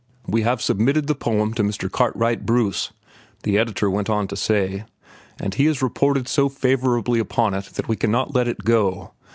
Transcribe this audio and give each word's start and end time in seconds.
"We 0.25 0.41
have 0.41 0.63
submitted 0.63 1.05
the 1.05 1.13
poem 1.13 1.53
to 1.53 1.61
Mr. 1.63 1.87
Cartwright 1.87 2.43
Bruce," 2.43 2.91
the 3.43 3.59
editor 3.59 3.87
went 3.87 4.09
on 4.09 4.27
to 4.29 4.35
say, 4.35 4.83
"and 5.39 5.53
he 5.53 5.65
has 5.65 5.83
reported 5.83 6.27
so 6.27 6.49
favorably 6.49 7.19
upon 7.19 7.53
it 7.53 7.65
that 7.75 7.87
we 7.87 7.95
cannot 7.97 8.33
let 8.33 8.47
it 8.47 8.63
go. 8.63 9.11